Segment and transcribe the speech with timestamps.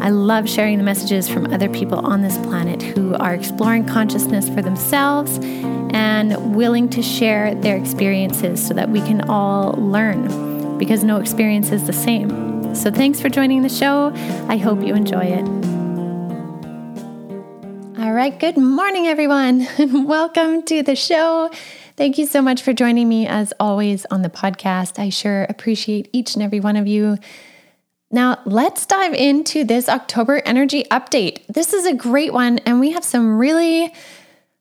[0.00, 4.48] I love sharing the messages from other people on this planet who are exploring consciousness
[4.48, 5.38] for themselves
[5.92, 11.72] and willing to share their experiences so that we can all learn because no experience
[11.72, 12.74] is the same.
[12.76, 14.12] So, thanks for joining the show.
[14.48, 15.44] I hope you enjoy it.
[17.98, 19.66] All right, good morning, everyone,
[20.06, 21.50] welcome to the show.
[21.96, 25.00] Thank you so much for joining me as always on the podcast.
[25.00, 27.18] I sure appreciate each and every one of you.
[28.10, 31.46] Now, let's dive into this October energy update.
[31.46, 33.92] This is a great one, and we have some really,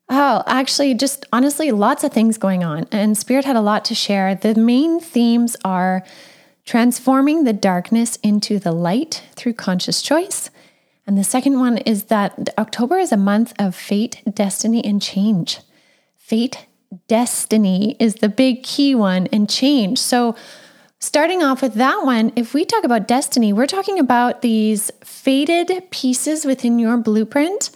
[0.09, 2.87] oh, actually, just honestly, lots of things going on.
[2.91, 4.35] And Spirit had a lot to share.
[4.35, 6.03] The main themes are
[6.65, 10.49] transforming the darkness into the light through conscious choice
[11.07, 15.61] and the second one is that October is a month of fate, destiny, and change.
[16.17, 16.67] Fate,
[17.07, 19.99] destiny is the big key one, and change.
[19.99, 20.35] So,
[20.99, 25.89] starting off with that one, if we talk about destiny, we're talking about these fated
[25.91, 27.71] pieces within your blueprint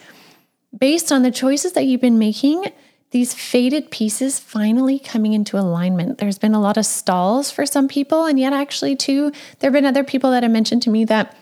[0.77, 2.65] based on the choices that you've been making.
[3.11, 6.17] These fated pieces finally coming into alignment.
[6.17, 9.73] There's been a lot of stalls for some people, and yet, actually, too, there have
[9.73, 11.35] been other people that have mentioned to me that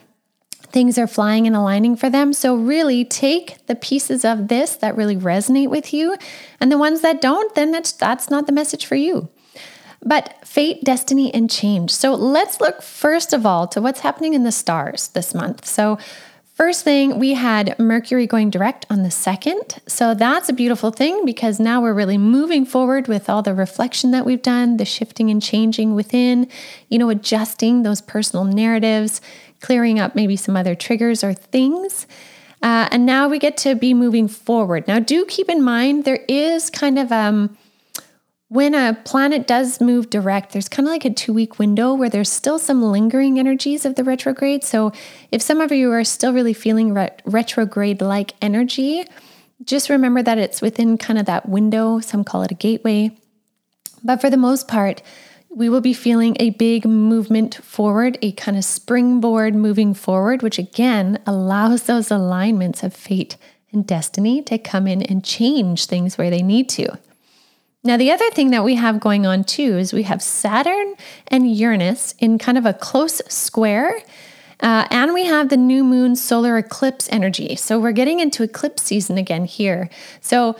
[0.71, 2.33] things are flying and aligning for them.
[2.33, 6.17] So, really take the pieces of this that really resonate with you,
[6.59, 9.29] and the ones that don't, then that's, that's not the message for you.
[10.03, 11.91] But fate, destiny, and change.
[11.91, 15.65] So, let's look first of all to what's happening in the stars this month.
[15.65, 15.97] So,
[16.59, 19.79] First thing, we had Mercury going direct on the 2nd.
[19.87, 24.11] So that's a beautiful thing because now we're really moving forward with all the reflection
[24.11, 26.49] that we've done, the shifting and changing within,
[26.89, 29.21] you know, adjusting those personal narratives,
[29.61, 32.05] clearing up maybe some other triggers or things.
[32.61, 34.85] Uh, and now we get to be moving forward.
[34.85, 37.57] Now, do keep in mind there is kind of um,
[38.49, 42.09] when a planet does move direct, there's kind of like a two week window where
[42.09, 44.63] there's still some lingering energies of the retrograde.
[44.63, 44.91] So,
[45.31, 49.05] if some of you are still really feeling ret- retrograde like energy,
[49.63, 51.99] just remember that it's within kind of that window.
[51.99, 53.15] Some call it a gateway.
[54.03, 55.03] But for the most part,
[55.49, 60.57] we will be feeling a big movement forward, a kind of springboard moving forward, which
[60.57, 63.37] again allows those alignments of fate
[63.71, 66.97] and destiny to come in and change things where they need to.
[67.83, 70.95] Now, the other thing that we have going on too is we have Saturn
[71.27, 74.01] and Uranus in kind of a close square.
[74.59, 77.55] Uh, and we have the new moon solar eclipse energy.
[77.55, 79.89] So we're getting into eclipse season again here.
[80.19, 80.57] So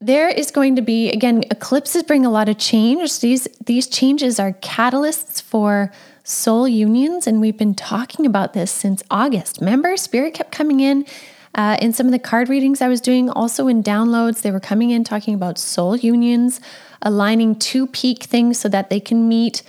[0.00, 4.38] there is going to be again eclipses bring a lot of change these these changes
[4.38, 10.34] are catalysts for soul unions and we've been talking about this since august remember spirit
[10.34, 11.04] kept coming in
[11.54, 14.60] uh, in some of the card readings i was doing also in downloads they were
[14.60, 16.60] coming in talking about soul unions
[17.02, 19.62] aligning two peak things so that they can meet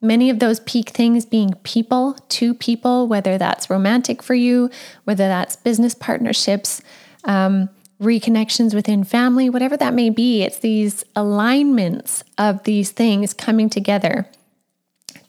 [0.00, 4.70] many of those peak things being people two people whether that's romantic for you
[5.04, 6.82] whether that's business partnerships
[7.24, 7.68] um,
[8.00, 10.42] reconnections within family, whatever that may be.
[10.42, 14.26] It's these alignments of these things coming together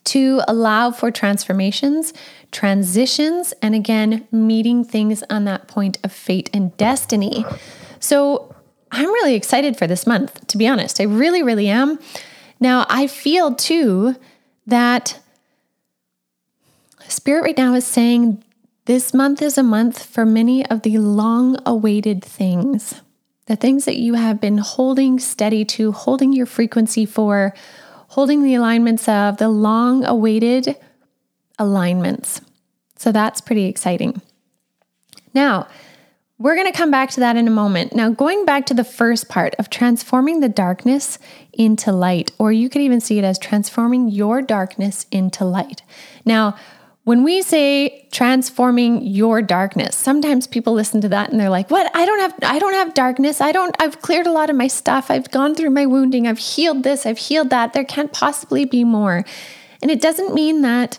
[0.06, 2.14] to allow for transformations,
[2.52, 7.46] transitions, and again, meeting things on that point of fate and destiny.
[8.00, 8.54] So
[8.92, 11.02] I'm really excited for this month, to be honest.
[11.02, 12.00] I really, really am.
[12.60, 14.16] Now, I feel too
[14.68, 15.20] that
[17.08, 18.44] Spirit right now is saying
[18.86, 23.02] this month is a month for many of the long awaited things,
[23.48, 27.54] the things that you have been holding steady to, holding your frequency for,
[28.16, 30.74] holding the alignments of, the long awaited
[31.60, 32.40] alignments.
[32.96, 34.22] So that's pretty exciting.
[35.34, 35.68] Now,
[36.38, 37.94] we're going to come back to that in a moment.
[37.94, 41.20] Now, going back to the first part of transforming the darkness
[41.52, 45.82] into light, or you could even see it as transforming your darkness into light.
[46.24, 46.56] Now,
[47.06, 51.90] when we say transforming your darkness, sometimes people listen to that and they're like, "What?
[51.96, 53.40] I don't have I don't have darkness.
[53.40, 55.10] I don't I've cleared a lot of my stuff.
[55.10, 56.28] I've gone through my wounding.
[56.28, 57.06] I've healed this.
[57.06, 57.74] I've healed that.
[57.74, 59.24] There can't possibly be more."
[59.82, 60.98] And it doesn't mean that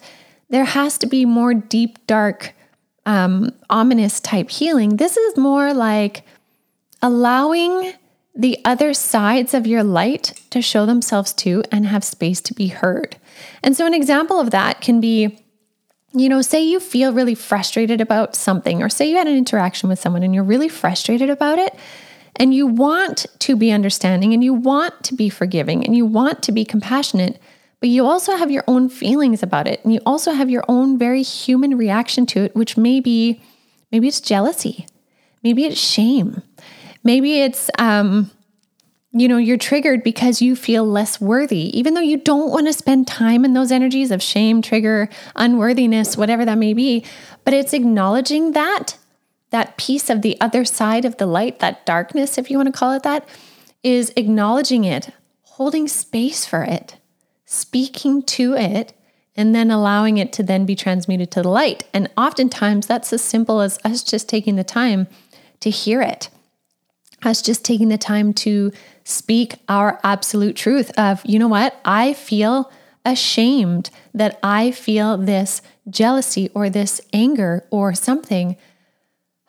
[0.48, 2.54] there has to be more deep dark
[3.04, 4.96] um, ominous type healing.
[4.96, 6.22] This is more like
[7.02, 7.94] allowing
[8.34, 12.68] the other sides of your light to show themselves too and have space to be
[12.68, 13.16] heard.
[13.62, 15.38] And so, an example of that can be
[16.18, 19.88] you know, say you feel really frustrated about something, or say you had an interaction
[19.88, 21.74] with someone and you're really frustrated about it.
[22.38, 26.42] and you want to be understanding and you want to be forgiving and you want
[26.42, 27.40] to be compassionate,
[27.80, 30.98] but you also have your own feelings about it and you also have your own
[30.98, 33.40] very human reaction to it, which may be
[33.90, 34.86] maybe it's jealousy,
[35.42, 36.42] maybe it's shame,
[37.04, 38.30] maybe it's um,
[39.20, 42.72] you know, you're triggered because you feel less worthy, even though you don't want to
[42.72, 47.04] spend time in those energies of shame, trigger, unworthiness, whatever that may be.
[47.44, 48.98] But it's acknowledging that,
[49.50, 52.78] that piece of the other side of the light, that darkness, if you want to
[52.78, 53.26] call it that,
[53.82, 55.10] is acknowledging it,
[55.42, 56.96] holding space for it,
[57.44, 58.92] speaking to it,
[59.36, 61.84] and then allowing it to then be transmuted to the light.
[61.94, 65.06] And oftentimes that's as simple as us just taking the time
[65.60, 66.28] to hear it,
[67.26, 68.73] us just taking the time to
[69.05, 72.70] speak our absolute truth of, you know what, I feel
[73.05, 78.56] ashamed that I feel this jealousy or this anger or something.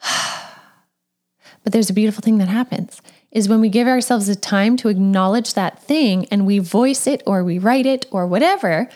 [1.64, 3.02] but there's a beautiful thing that happens
[3.32, 7.22] is when we give ourselves the time to acknowledge that thing and we voice it
[7.26, 8.90] or we write it or whatever,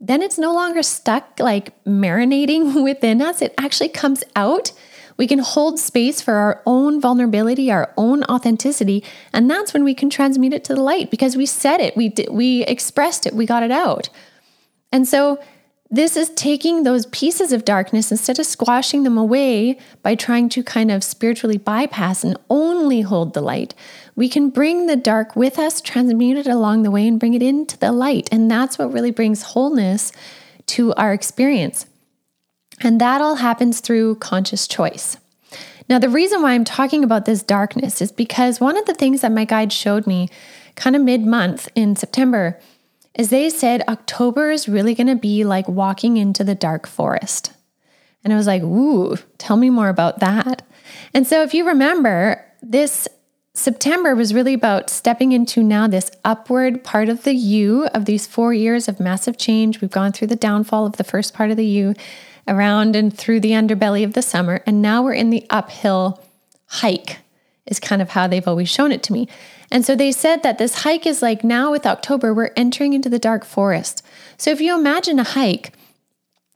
[0.00, 3.40] then it's no longer stuck like marinating within us.
[3.40, 4.72] It actually comes out
[5.18, 9.94] we can hold space for our own vulnerability, our own authenticity, and that's when we
[9.94, 13.34] can transmute it to the light because we said it, we did, we expressed it,
[13.34, 14.08] we got it out.
[14.90, 15.38] And so
[15.90, 20.62] this is taking those pieces of darkness instead of squashing them away by trying to
[20.62, 23.74] kind of spiritually bypass and only hold the light.
[24.14, 27.42] We can bring the dark with us, transmute it along the way, and bring it
[27.42, 28.28] into the light.
[28.30, 30.12] And that's what really brings wholeness
[30.66, 31.86] to our experience.
[32.80, 35.16] And that all happens through conscious choice.
[35.88, 39.22] Now, the reason why I'm talking about this darkness is because one of the things
[39.22, 40.28] that my guide showed me
[40.76, 42.60] kind of mid month in September
[43.14, 47.52] is they said October is really going to be like walking into the dark forest.
[48.22, 50.62] And I was like, ooh, tell me more about that.
[51.14, 53.08] And so, if you remember, this
[53.54, 58.26] September was really about stepping into now this upward part of the U of these
[58.26, 59.80] four years of massive change.
[59.80, 61.94] We've gone through the downfall of the first part of the U
[62.48, 64.62] around and through the underbelly of the summer.
[64.66, 66.22] And now we're in the uphill
[66.66, 67.18] hike,
[67.66, 69.28] is kind of how they've always shown it to me.
[69.70, 73.08] And so they said that this hike is like now with October, we're entering into
[73.08, 74.02] the dark forest.
[74.38, 75.74] So if you imagine a hike,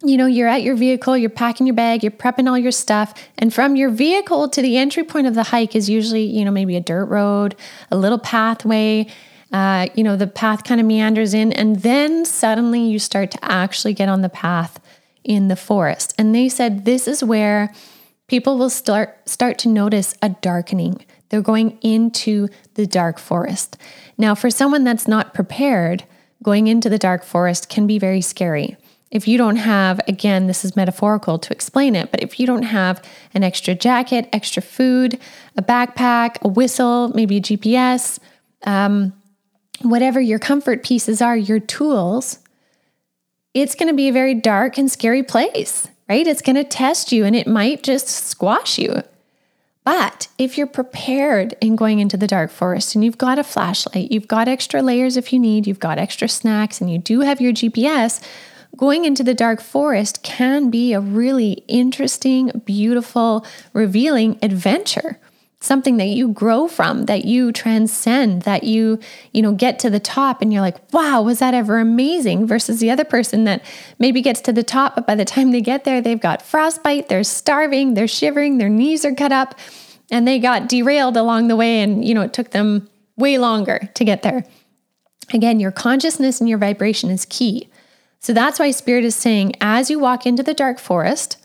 [0.05, 3.15] you know, you're at your vehicle, you're packing your bag, you're prepping all your stuff,
[3.39, 6.51] and from your vehicle to the entry point of the hike is usually, you know,
[6.51, 7.55] maybe a dirt road,
[7.91, 9.07] a little pathway.
[9.53, 13.39] Uh, you know, the path kind of meanders in, and then suddenly you start to
[13.43, 14.81] actually get on the path
[15.25, 16.15] in the forest.
[16.19, 17.73] And they said this is where
[18.29, 21.05] people will start start to notice a darkening.
[21.29, 23.77] They're going into the dark forest.
[24.19, 26.05] Now, for someone that's not prepared,
[26.43, 28.77] going into the dark forest can be very scary.
[29.11, 32.63] If you don't have, again, this is metaphorical to explain it, but if you don't
[32.63, 33.03] have
[33.35, 35.19] an extra jacket, extra food,
[35.57, 38.19] a backpack, a whistle, maybe a GPS,
[38.65, 39.13] um,
[39.83, 42.39] whatever your comfort pieces are, your tools,
[43.55, 46.27] it's going to be a very dark and scary place, right?
[46.27, 49.03] It's going to test you and it might just squash you.
[49.85, 54.13] But if you're prepared in going into the dark forest and you've got a flashlight,
[54.13, 57.41] you've got extra layers if you need, you've got extra snacks, and you do have
[57.41, 58.23] your GPS,
[58.77, 65.19] going into the dark forest can be a really interesting, beautiful, revealing adventure
[65.63, 68.99] something that you grow from that you transcend that you
[69.33, 72.47] you know get to the top and you're like wow was that ever amazing?
[72.47, 73.65] Versus the other person that
[73.99, 77.09] maybe gets to the top but by the time they get there they've got frostbite
[77.09, 79.55] they're starving they're shivering their knees are cut up
[80.11, 83.89] and they got derailed along the way and you know it took them way longer
[83.95, 84.45] to get there.
[85.33, 87.69] Again your consciousness and your vibration is key.
[88.19, 91.39] So that's why spirit is saying as you walk into the dark forest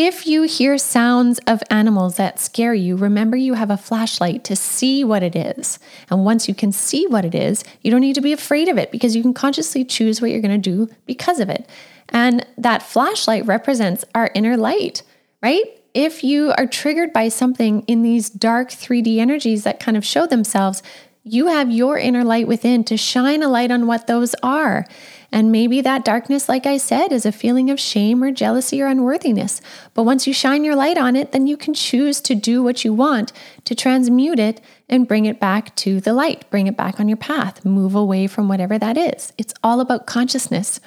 [0.00, 4.54] if you hear sounds of animals that scare you, remember you have a flashlight to
[4.54, 5.80] see what it is.
[6.08, 8.78] And once you can see what it is, you don't need to be afraid of
[8.78, 11.68] it because you can consciously choose what you're going to do because of it.
[12.10, 15.02] And that flashlight represents our inner light,
[15.42, 15.64] right?
[15.94, 20.28] If you are triggered by something in these dark 3D energies that kind of show
[20.28, 20.80] themselves,
[21.24, 24.86] you have your inner light within to shine a light on what those are.
[25.30, 28.86] And maybe that darkness, like I said, is a feeling of shame or jealousy or
[28.86, 29.60] unworthiness.
[29.92, 32.82] But once you shine your light on it, then you can choose to do what
[32.84, 33.32] you want
[33.64, 37.18] to transmute it and bring it back to the light, bring it back on your
[37.18, 39.34] path, move away from whatever that is.
[39.36, 40.80] It's all about consciousness.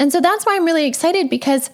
[0.00, 1.68] And so that's why I'm really excited because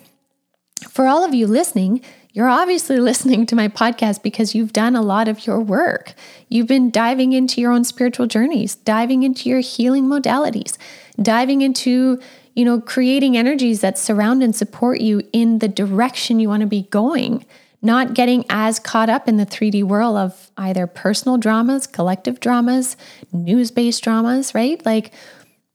[0.89, 5.03] for all of you listening, you're obviously listening to my podcast because you've done a
[5.03, 6.15] lot of your work.
[6.49, 10.77] You've been diving into your own spiritual journeys, diving into your healing modalities,
[11.21, 12.21] diving into,
[12.55, 16.67] you know, creating energies that surround and support you in the direction you want to
[16.67, 17.45] be going,
[17.83, 22.97] not getting as caught up in the 3D world of either personal dramas, collective dramas,
[23.33, 24.85] news based dramas, right?
[24.87, 25.13] Like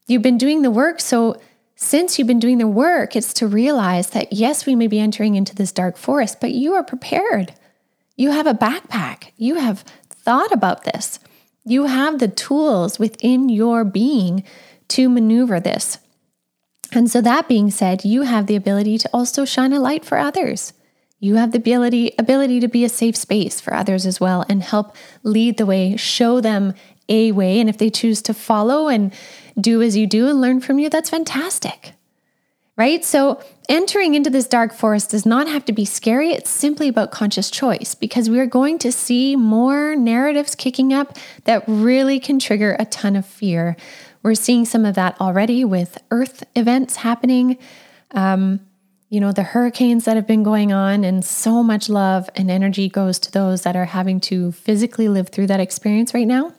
[0.08, 1.00] you've been doing the work.
[1.00, 1.40] So,
[1.80, 5.36] since you've been doing the work, it's to realize that yes, we may be entering
[5.36, 7.54] into this dark forest, but you are prepared.
[8.16, 9.30] You have a backpack.
[9.36, 11.20] You have thought about this.
[11.64, 14.42] You have the tools within your being
[14.88, 15.98] to maneuver this.
[16.90, 20.18] And so, that being said, you have the ability to also shine a light for
[20.18, 20.72] others.
[21.20, 24.64] You have the ability, ability to be a safe space for others as well and
[24.64, 26.74] help lead the way, show them
[27.08, 27.60] a way.
[27.60, 29.12] And if they choose to follow and
[29.60, 31.92] do as you do and learn from you, that's fantastic.
[32.76, 33.04] Right?
[33.04, 36.30] So, entering into this dark forest does not have to be scary.
[36.30, 41.16] It's simply about conscious choice because we are going to see more narratives kicking up
[41.44, 43.76] that really can trigger a ton of fear.
[44.22, 47.58] We're seeing some of that already with earth events happening.
[48.12, 48.60] Um,
[49.10, 52.88] you know, the hurricanes that have been going on, and so much love and energy
[52.88, 56.52] goes to those that are having to physically live through that experience right now.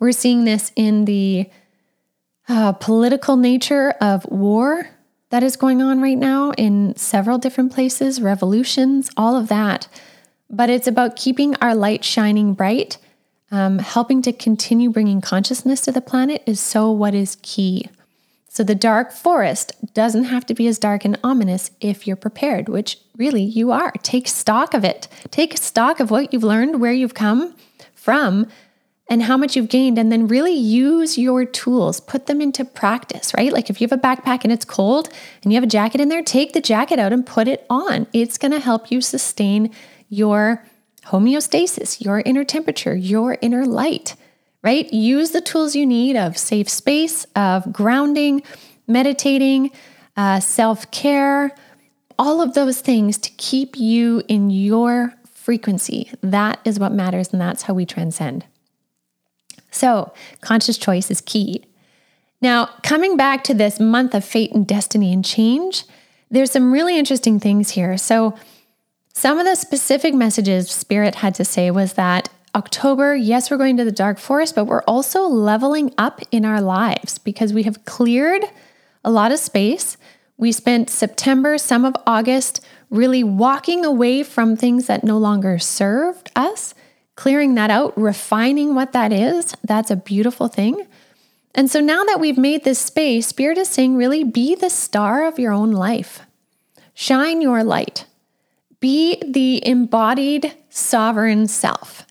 [0.00, 1.48] We're seeing this in the
[2.52, 4.86] uh, political nature of war
[5.30, 9.88] that is going on right now in several different places, revolutions, all of that.
[10.50, 12.98] But it's about keeping our light shining bright.
[13.50, 17.88] Um, helping to continue bringing consciousness to the planet is so what is key.
[18.48, 22.70] So the dark forest doesn't have to be as dark and ominous if you're prepared,
[22.70, 23.92] which really you are.
[24.02, 25.06] Take stock of it.
[25.30, 27.54] Take stock of what you've learned, where you've come
[27.94, 28.46] from,
[29.12, 32.00] and how much you've gained, and then really use your tools.
[32.00, 33.52] Put them into practice, right?
[33.52, 35.10] Like if you have a backpack and it's cold
[35.42, 38.06] and you have a jacket in there, take the jacket out and put it on.
[38.14, 39.70] It's going to help you sustain
[40.08, 40.64] your
[41.08, 44.16] homeostasis, your inner temperature, your inner light
[44.62, 44.92] right?
[44.92, 48.42] Use the tools you need of safe space, of grounding,
[48.86, 49.72] meditating,
[50.16, 51.54] uh, self care,
[52.16, 56.12] all of those things to keep you in your frequency.
[56.22, 58.44] That is what matters, and that's how we transcend.
[59.72, 61.64] So, conscious choice is key.
[62.40, 65.84] Now, coming back to this month of fate and destiny and change,
[66.30, 67.96] there's some really interesting things here.
[67.96, 68.36] So,
[69.14, 73.76] some of the specific messages Spirit had to say was that October, yes, we're going
[73.78, 77.84] to the dark forest, but we're also leveling up in our lives because we have
[77.84, 78.44] cleared
[79.04, 79.96] a lot of space.
[80.36, 82.60] We spent September, some of August,
[82.90, 86.74] really walking away from things that no longer served us,
[87.16, 89.54] clearing that out, refining what that is.
[89.62, 90.86] That's a beautiful thing.
[91.54, 95.26] And so now that we've made this space, Spirit is saying, really be the star
[95.26, 96.20] of your own life.
[96.94, 98.06] Shine your light.
[98.80, 102.06] Be the embodied sovereign self.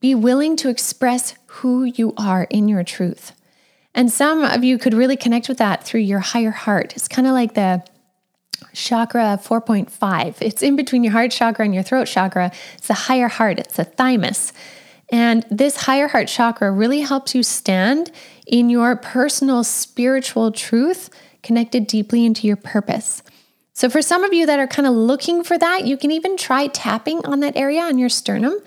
[0.00, 3.32] Be willing to express who you are in your truth.
[3.94, 6.94] And some of you could really connect with that through your higher heart.
[6.96, 7.84] It's kind of like the
[8.74, 10.36] chakra 4.5.
[10.40, 12.52] It's in between your heart chakra and your throat chakra.
[12.74, 14.52] It's the higher heart, it's the thymus.
[15.10, 18.10] And this higher heart chakra really helps you stand
[18.46, 21.10] in your personal spiritual truth,
[21.42, 23.22] connected deeply into your purpose.
[23.74, 26.36] So, for some of you that are kind of looking for that, you can even
[26.36, 28.58] try tapping on that area on your sternum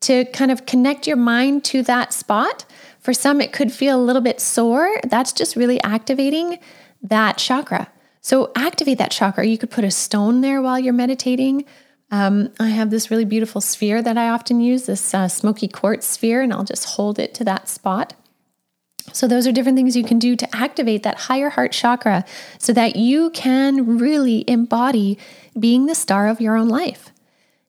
[0.00, 2.64] to kind of connect your mind to that spot.
[2.98, 5.00] For some, it could feel a little bit sore.
[5.04, 6.58] That's just really activating
[7.02, 7.91] that chakra.
[8.22, 9.44] So, activate that chakra.
[9.44, 11.64] You could put a stone there while you're meditating.
[12.12, 16.06] Um, I have this really beautiful sphere that I often use, this uh, smoky quartz
[16.06, 18.14] sphere, and I'll just hold it to that spot.
[19.12, 22.24] So, those are different things you can do to activate that higher heart chakra
[22.58, 25.18] so that you can really embody
[25.58, 27.10] being the star of your own life.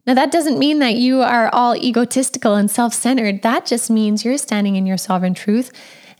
[0.06, 3.42] Now, that doesn't mean that you are all egotistical and self centered.
[3.42, 5.72] That just means you're standing in your sovereign truth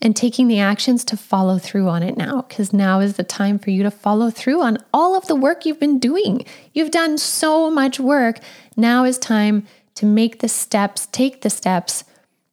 [0.04, 3.58] and taking the actions to follow through on it now, because now is the time
[3.58, 6.46] for you to follow through on all of the work you've been doing.
[6.74, 8.40] You've done so much work.
[8.76, 12.04] Now is time to make the steps, take the steps,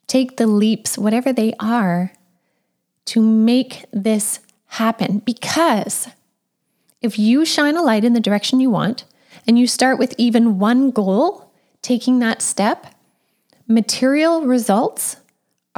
[0.06, 2.12] take the leaps, whatever they are,
[3.06, 5.18] to make this happen.
[5.18, 6.06] Because
[7.02, 9.04] if you shine a light in the direction you want,
[9.48, 11.50] and you start with even one goal,
[11.82, 12.94] taking that step,
[13.66, 15.16] material results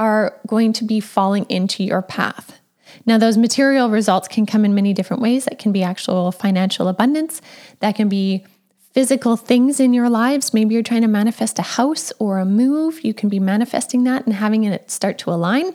[0.03, 2.59] are going to be falling into your path.
[3.05, 5.45] Now, those material results can come in many different ways.
[5.45, 7.41] That can be actual financial abundance,
[7.79, 8.45] that can be
[8.91, 10.53] physical things in your lives.
[10.53, 13.03] Maybe you're trying to manifest a house or a move.
[13.03, 15.73] You can be manifesting that and having it start to align.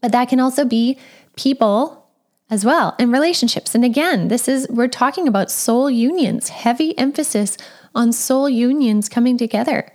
[0.00, 0.98] But that can also be
[1.36, 2.08] people
[2.50, 3.74] as well and relationships.
[3.74, 7.56] And again, this is, we're talking about soul unions, heavy emphasis
[7.94, 9.92] on soul unions coming together.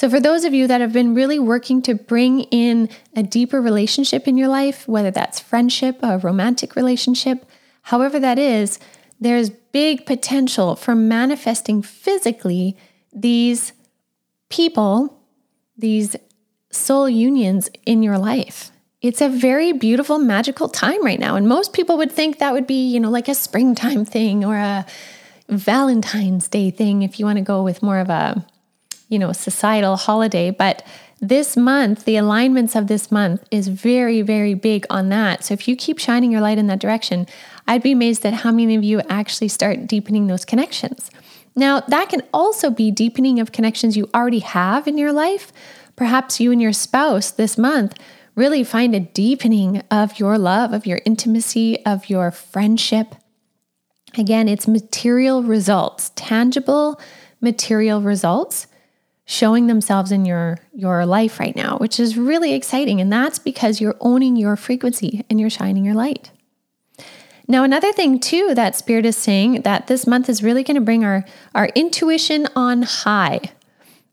[0.00, 3.60] So, for those of you that have been really working to bring in a deeper
[3.60, 7.44] relationship in your life, whether that's friendship, a romantic relationship,
[7.82, 8.78] however that is,
[9.20, 12.78] there's big potential for manifesting physically
[13.12, 13.74] these
[14.48, 15.20] people,
[15.76, 16.16] these
[16.70, 18.70] soul unions in your life.
[19.02, 21.36] It's a very beautiful, magical time right now.
[21.36, 24.56] And most people would think that would be, you know, like a springtime thing or
[24.56, 24.86] a
[25.50, 28.46] Valentine's Day thing if you want to go with more of a,
[29.10, 30.50] you know, societal holiday.
[30.50, 30.86] But
[31.20, 35.44] this month, the alignments of this month is very, very big on that.
[35.44, 37.26] So if you keep shining your light in that direction,
[37.68, 41.10] I'd be amazed at how many of you actually start deepening those connections.
[41.54, 45.52] Now, that can also be deepening of connections you already have in your life.
[45.94, 47.98] Perhaps you and your spouse this month
[48.34, 53.14] really find a deepening of your love, of your intimacy, of your friendship.
[54.16, 56.98] Again, it's material results, tangible
[57.42, 58.66] material results
[59.30, 63.80] showing themselves in your your life right now, which is really exciting and that's because
[63.80, 66.32] you're owning your frequency and you're shining your light.
[67.46, 70.80] Now, another thing too that Spirit is saying that this month is really going to
[70.80, 73.40] bring our, our intuition on high.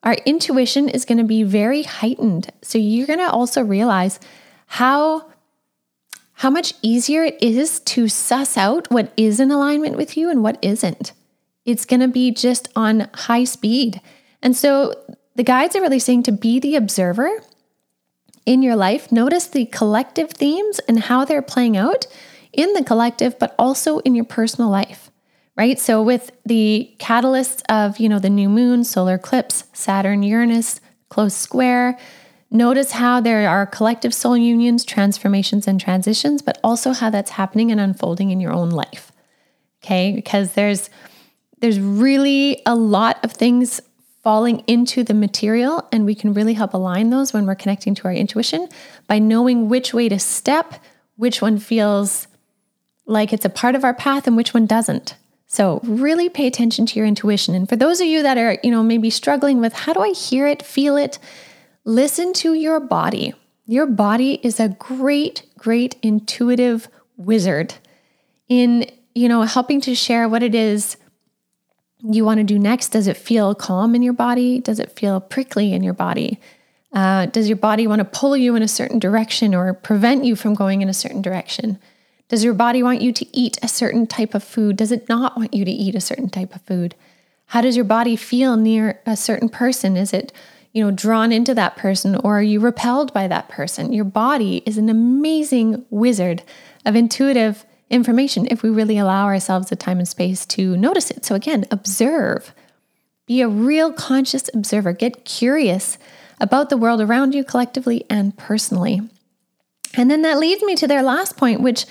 [0.03, 2.51] Our intuition is going to be very heightened.
[2.61, 4.19] So you're going to also realize
[4.67, 5.31] how
[6.33, 10.43] how much easier it is to suss out what is in alignment with you and
[10.43, 11.11] what isn't.
[11.65, 13.99] It's going to be just on high speed.
[14.41, 14.93] And so
[15.35, 17.29] the guides are really saying to be the observer
[18.45, 22.07] in your life, notice the collective themes and how they're playing out
[22.53, 25.11] in the collective, but also in your personal life,
[25.55, 25.77] right?
[25.77, 30.79] So with the catalysts of, you know, the new moon, solar eclipse, Saturn, Uranus,
[31.09, 31.99] close square,
[32.49, 37.71] notice how there are collective soul unions, transformations, and transitions, but also how that's happening
[37.71, 39.11] and unfolding in your own life.
[39.83, 40.89] Okay, because there's
[41.59, 43.81] there's really a lot of things
[44.27, 48.03] falling into the material, and we can really help align those when we're connecting to
[48.03, 48.67] our intuition
[49.07, 50.83] by knowing which way to step,
[51.15, 52.27] which one feels
[53.05, 55.15] like it's a part of our path and which one doesn't.
[55.45, 57.55] So, really pay attention to your intuition.
[57.55, 60.09] And for those of you that are, you know, maybe struggling with how do I
[60.09, 61.19] hear it, feel it,
[61.85, 63.33] listen to your body.
[63.65, 67.75] Your body is a great, great intuitive wizard
[68.49, 70.97] in, you know, helping to share what it is
[72.03, 72.89] you want to do next.
[72.89, 74.59] Does it feel calm in your body?
[74.59, 76.39] Does it feel prickly in your body?
[76.93, 80.35] Uh, does your body want to pull you in a certain direction or prevent you
[80.35, 81.79] from going in a certain direction?
[82.29, 84.77] Does your body want you to eat a certain type of food?
[84.77, 86.95] Does it not want you to eat a certain type of food?
[87.47, 89.95] How does your body feel near a certain person?
[89.95, 90.33] Is it,
[90.73, 93.93] you know, drawn into that person or are you repelled by that person?
[93.93, 96.43] Your body is an amazing wizard
[96.85, 101.25] of intuitive information if we really allow ourselves the time and space to notice it.
[101.25, 102.53] So again, observe.
[103.25, 104.93] Be a real conscious observer.
[104.93, 105.97] Get curious
[106.39, 109.01] about the world around you collectively and personally.
[109.95, 111.85] And then that leads me to their last point, which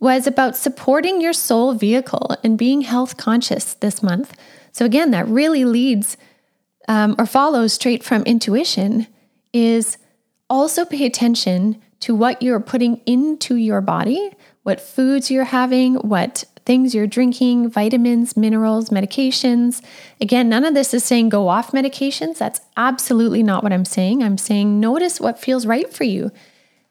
[0.00, 4.34] was about supporting your soul vehicle and being health conscious this month.
[4.72, 6.16] So, again, that really leads
[6.86, 9.06] um, or follows straight from intuition
[9.52, 9.98] is
[10.48, 14.30] also pay attention to what you're putting into your body,
[14.68, 19.82] what foods you're having, what things you're drinking, vitamins, minerals, medications.
[20.20, 22.36] Again, none of this is saying go off medications.
[22.36, 24.22] That's absolutely not what I'm saying.
[24.22, 26.30] I'm saying notice what feels right for you.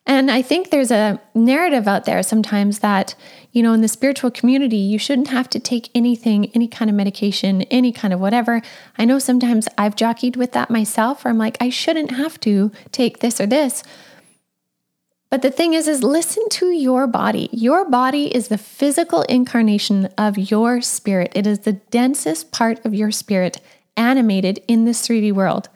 [0.07, 3.13] And I think there's a narrative out there sometimes that,
[3.51, 6.95] you know, in the spiritual community, you shouldn't have to take anything, any kind of
[6.95, 8.63] medication, any kind of whatever.
[8.97, 12.71] I know sometimes I've jockeyed with that myself, where I'm like, I shouldn't have to
[12.91, 13.83] take this or this.
[15.29, 17.49] But the thing is, is listen to your body.
[17.51, 21.33] Your body is the physical incarnation of your spirit.
[21.35, 23.59] It is the densest part of your spirit
[23.97, 25.67] animated in this 3D world.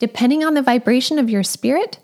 [0.00, 1.98] Depending on the vibration of your spirit,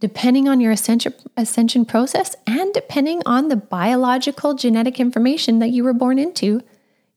[0.00, 5.84] depending on your ascension, ascension process and depending on the biological genetic information that you
[5.84, 6.62] were born into,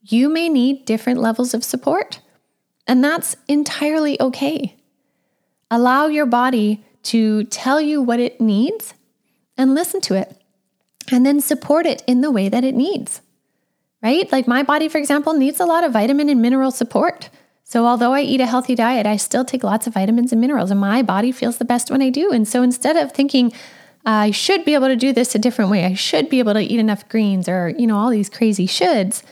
[0.01, 2.19] you may need different levels of support.
[2.85, 4.75] And that's entirely okay.
[5.71, 8.93] Allow your body to tell you what it needs
[9.57, 10.35] and listen to it,
[11.11, 13.21] and then support it in the way that it needs.
[14.01, 14.29] Right?
[14.31, 17.29] Like my body, for example, needs a lot of vitamin and mineral support.
[17.63, 20.69] So, although I eat a healthy diet, I still take lots of vitamins and minerals,
[20.69, 22.31] and my body feels the best when I do.
[22.31, 23.53] And so, instead of thinking,
[24.05, 26.61] I should be able to do this a different way, I should be able to
[26.61, 29.23] eat enough greens or, you know, all these crazy shoulds,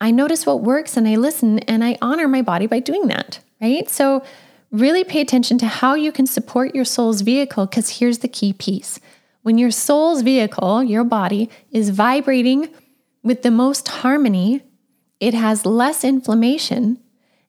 [0.00, 3.40] I notice what works and I listen and I honor my body by doing that,
[3.60, 3.88] right?
[3.90, 4.22] So,
[4.70, 8.52] really pay attention to how you can support your soul's vehicle because here's the key
[8.52, 8.98] piece.
[9.42, 12.68] When your soul's vehicle, your body, is vibrating
[13.22, 14.62] with the most harmony,
[15.20, 16.98] it has less inflammation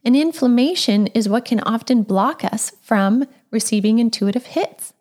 [0.05, 4.93] and inflammation is what can often block us from receiving intuitive hits.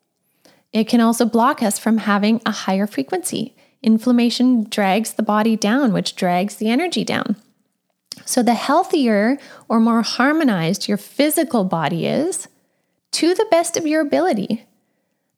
[0.71, 3.55] It can also block us from having a higher frequency.
[3.81, 7.35] Inflammation drags the body down, which drags the energy down.
[8.25, 12.47] So, the healthier or more harmonized your physical body is,
[13.11, 14.65] to the best of your ability,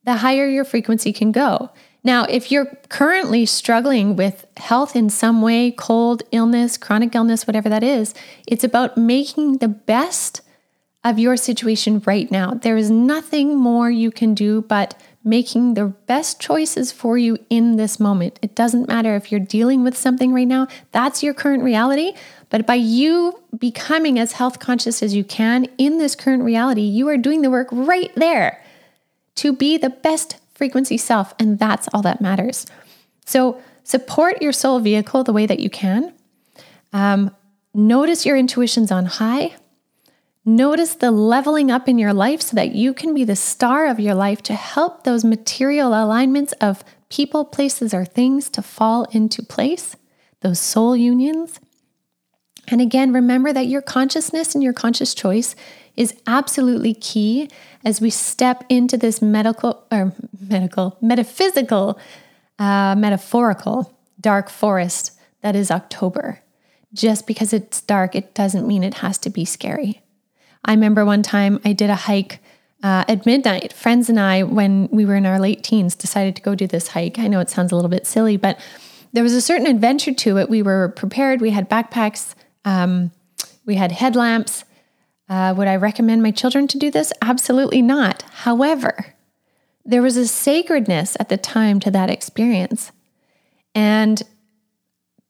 [0.06, 1.72] the higher your frequency can go.
[2.04, 7.68] Now, if you're currently struggling with health in some way, cold, illness, chronic illness, whatever
[7.68, 8.14] that is,
[8.48, 10.42] it's about making the best
[11.04, 12.54] of your situation right now.
[12.54, 17.78] There is nothing more you can do but making the best choices for you in
[17.78, 18.38] this moment.
[18.44, 22.14] It doesn't matter if you're dealing with something right now, that's your current reality.
[22.52, 27.08] But by you becoming as health conscious as you can in this current reality, you
[27.10, 28.62] are doing the work right there
[29.36, 31.34] to be the best frequency self.
[31.40, 32.66] And that's all that matters.
[33.26, 36.14] So support your soul vehicle the way that you can.
[36.94, 37.36] Um,
[37.74, 39.56] notice your intuitions on high.
[40.46, 44.00] Notice the leveling up in your life so that you can be the star of
[44.00, 49.42] your life to help those material alignments of people, places, or things to fall into
[49.42, 49.96] place,
[50.42, 51.60] those soul unions.
[52.68, 55.56] And again, remember that your consciousness and your conscious choice
[55.96, 57.50] is absolutely key
[57.84, 62.00] as we step into this medical or medical, metaphysical,
[62.60, 66.42] uh, metaphorical dark forest that is October.
[66.94, 70.02] Just because it's dark, it doesn't mean it has to be scary.
[70.64, 72.40] I remember one time I did a hike
[72.82, 73.72] uh, at midnight.
[73.72, 76.90] Friends and I, when we were in our late teens, decided to go do this
[76.90, 77.20] hike.
[77.20, 78.60] I know it sounds a little bit silly, but
[79.14, 80.50] there was a certain adventure to it.
[80.50, 83.12] We were prepared, we had backpacks, um,
[83.66, 84.66] we had headlamps.
[85.28, 87.12] Uh, would I recommend my children to do this?
[87.22, 88.24] Absolutely not.
[88.32, 89.16] However,
[89.84, 92.92] there was a sacredness at the time to that experience.
[93.74, 94.22] And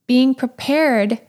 [0.08, 1.20] being prepared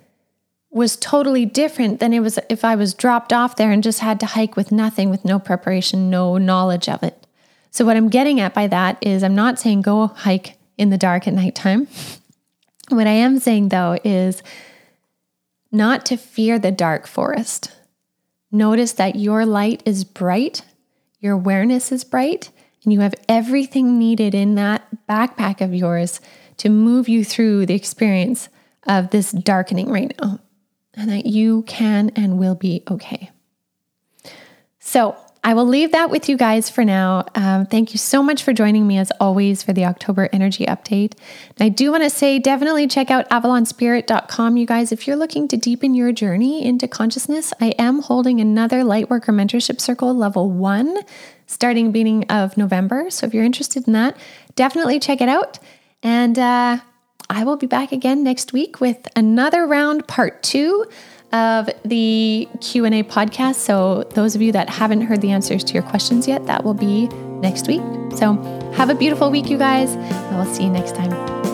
[0.71, 4.21] was totally different than it was if I was dropped off there and just had
[4.21, 7.27] to hike with nothing, with no preparation, no knowledge of it.
[7.71, 10.99] So, what I'm getting at by that is I'm not saying go hike in the
[10.99, 11.89] dark at nighttime.
[12.89, 14.45] What I am saying though is
[15.73, 17.73] not to fear the dark forest.
[18.57, 20.63] Notice that your light is bright,
[21.21, 22.51] your awareness is bright,
[22.83, 26.23] and you have everything needed in that backpack of yours
[26.57, 28.49] to move you through the experience
[28.87, 30.41] of this darkening right now
[30.95, 33.31] and that you can and will be okay.
[34.79, 37.25] So, I will leave that with you guys for now.
[37.37, 41.13] Um, thank you so much for joining me as always for the October energy update.
[41.57, 44.91] And I do want to say definitely check out avalonspirit.com, you guys.
[44.91, 49.81] If you're looking to deepen your journey into consciousness, I am holding another Lightworker Mentorship
[49.81, 50.99] Circle level one
[51.47, 53.09] starting beginning of November.
[53.11, 54.17] So if you're interested in that,
[54.57, 55.61] definitely check it out.
[56.03, 56.79] And uh,
[57.31, 60.87] I will be back again next week with another round, part two
[61.33, 63.57] of the Q&A podcast.
[63.57, 66.75] So those of you that haven't heard the answers to your questions yet, that will
[66.75, 67.09] be
[67.41, 67.83] next week.
[68.17, 68.35] So
[68.75, 69.97] have a beautiful week, you guys.
[69.97, 71.46] I will see you next time.